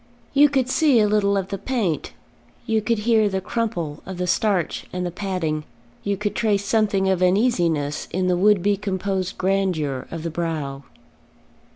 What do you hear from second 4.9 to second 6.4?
and the padding; you could